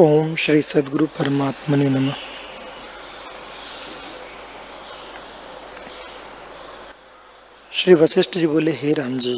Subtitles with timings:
[0.00, 2.10] ओम श्री सदगुरु परमात्मने नम।
[7.72, 9.34] श्री वशिष्ठ जी बोले, हे राम जी,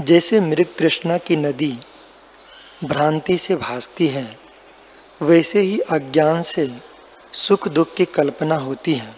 [0.00, 1.78] जैसे मृग तृष्णा की नदी
[2.84, 4.38] भ्रांति से भासती है,
[5.22, 6.68] वैसे ही अज्ञान से
[7.32, 9.16] सुख दुख की कल्पना होती है।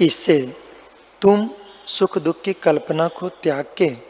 [0.00, 0.38] इससे
[1.22, 1.50] तुम
[1.86, 4.09] सुख दुख की कल्पना को त्याग के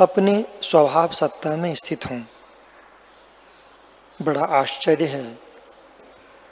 [0.00, 2.22] अपने स्वभाव सत्ता में स्थित हों।
[4.22, 5.38] बड़ा आश्चर्य है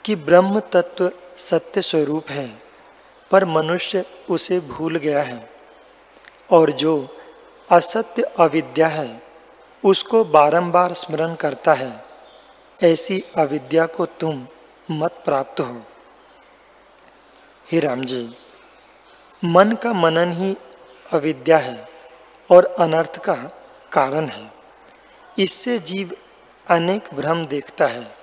[0.05, 2.61] कि ब्रह्म तत्व सत्य स्वरूप है,
[3.31, 5.49] पर मनुष्य उसे भूल गया है।
[6.51, 7.17] और जो
[7.71, 9.21] असत्य अविद्या है,
[9.85, 12.05] उसको बारंबार स्मरण करता है।
[12.83, 14.47] ऐसी अविद्या को तुम
[14.91, 15.81] मत प्राप्त हो।
[17.71, 18.35] हे राम जी,
[19.45, 20.57] मन का मनन ही
[21.13, 21.88] अविद्या है।
[22.51, 23.33] और अनर्थ का
[23.91, 24.51] कारण है।
[25.39, 26.11] इससे जीव
[26.67, 28.15] अनेक भ्रम देखता है।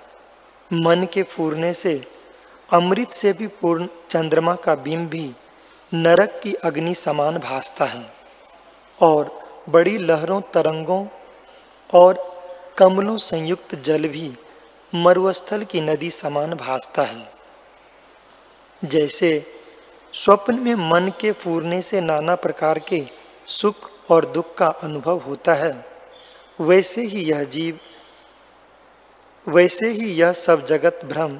[0.73, 2.07] मन के फूरने से,
[2.73, 5.31] अमृत से भी पूर्ण चंद्रमा का बिंब भी
[5.93, 8.13] नरक की अग्नि समान भासता है
[9.01, 11.07] और बड़ी लहरों, तरंगों
[11.93, 12.37] और
[12.77, 14.37] कमलों संयुक्त जल भी
[14.95, 17.33] मरुस्थल की नदी समान भासता है।
[18.85, 19.45] जैसे
[20.13, 23.07] स्वप्न में मन के फूरने से नाना प्रकार के
[23.47, 25.85] सुख और दुख का अनुभव होता है।
[26.59, 27.79] वैसे ही यह जीव,
[29.47, 31.39] वैसे ही यह सब जगत भ्रम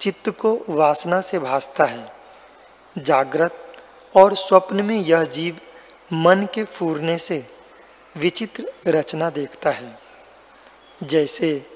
[0.00, 2.12] चित्त को वासना से भासता है।
[2.98, 3.76] जागृत
[4.14, 5.58] और स्वप्न में यह जीव
[6.12, 7.44] मन के फूरने से
[8.16, 9.98] विचित्र रचना देखता है।
[11.02, 11.66] जैसे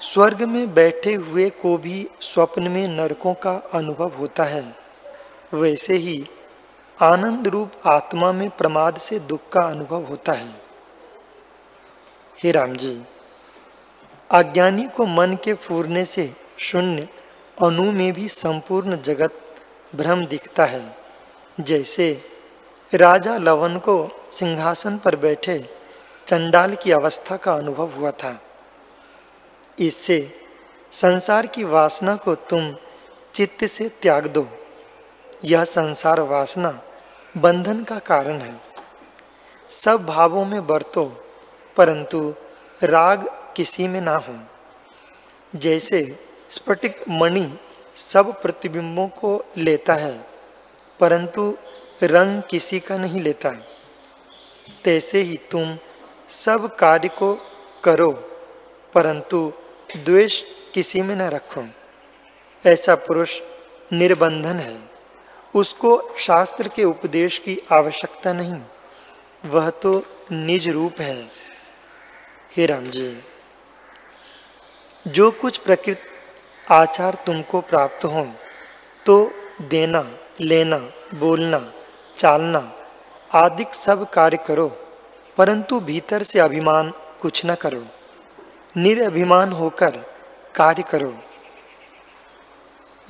[0.00, 4.76] स्वर्ग में बैठे हुए को भी स्वप्न में नरकों का अनुभव होता है,
[5.54, 6.24] वैसे ही
[7.02, 10.54] आनंद रूप आत्मा में प्रमाद से दुख का अनुभव होता है।
[12.42, 13.02] हे राम जी
[14.30, 17.08] अज्ञानी को मन के फूरने से शून्य
[17.62, 19.40] अनु में भी संपूर्ण जगत
[19.94, 20.96] भ्रम दिखता है।
[21.60, 22.30] जैसे
[22.94, 25.70] राजा लवन को सिंहासन पर बैठे
[26.26, 28.40] चंडाल की अवस्था का अनुभव हुआ था।
[29.78, 30.40] इससे
[30.92, 32.76] संसार की वासना को तुम
[33.34, 34.48] चित्त से त्याग दो।
[35.44, 36.82] यह संसार वासना
[37.36, 38.60] बंधन का कारण है।
[39.70, 41.04] सब भावों में बरतो,
[41.76, 42.34] परंतु
[42.82, 44.36] राग किसी में ना हो।
[45.56, 46.18] जैसे
[46.50, 47.58] स्फटिक मणि
[47.96, 50.26] सब प्रतिबिंबों को लेता है,
[51.00, 51.56] परंतु
[52.02, 53.50] रंग किसी का नहीं लेता
[54.84, 55.78] तैसे ही तुम
[56.28, 57.34] सब कार्य को
[57.84, 58.10] करो,
[58.94, 59.52] परंतु
[59.96, 60.42] द्वेष
[60.74, 61.64] किसी में न रखो।
[62.66, 63.40] ऐसा पुरुष
[63.92, 64.93] निर्बंधन है।
[65.54, 68.60] उसको शास्त्र के उपदेश की आवश्यकता नहीं।
[69.44, 71.30] वह तो निज रूप है।
[72.56, 73.22] हे राम जी
[75.06, 76.02] जो कुछ प्रकृत
[76.72, 78.26] आचार तुमको प्राप्त हो
[79.06, 80.10] तो देना,
[80.40, 80.78] लेना,
[81.14, 81.72] बोलना,
[82.18, 82.72] चालना
[83.34, 84.68] आदि सब कार्य करो,
[85.36, 87.84] परंतु भीतर से अभिमान कुछ न करो।
[88.76, 89.96] निरअभिमान होकर
[90.54, 91.14] कार्य करो।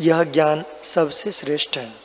[0.00, 2.03] यह ज्ञान सबसे श्रेष्ठ है।